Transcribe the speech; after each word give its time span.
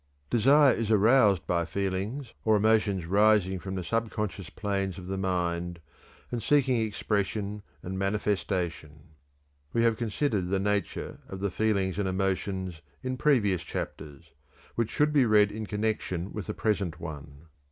Desire 0.31 0.73
is 0.73 0.89
aroused 0.89 1.45
by 1.45 1.63
feelings 1.63 2.33
or 2.43 2.55
emotions 2.55 3.05
rising 3.05 3.59
from 3.59 3.75
the 3.75 3.83
subconscious 3.83 4.49
planes 4.49 4.97
of 4.97 5.05
the 5.05 5.15
mind 5.15 5.79
and 6.31 6.41
seeking 6.41 6.81
expression 6.81 7.61
and 7.83 7.99
manifestation. 7.99 9.09
We 9.73 9.83
have 9.83 9.97
considered 9.97 10.49
the 10.49 10.57
nature 10.57 11.19
of 11.29 11.39
the 11.39 11.51
feelings 11.51 11.99
and 11.99 12.07
emotions 12.09 12.81
in 13.03 13.15
previous 13.15 13.61
chapters, 13.61 14.31
which 14.73 14.89
should 14.89 15.13
be 15.13 15.27
read 15.27 15.51
in 15.51 15.67
connection 15.67 16.33
with 16.33 16.47
the 16.47 16.55
present 16.55 16.99
one. 16.99 17.45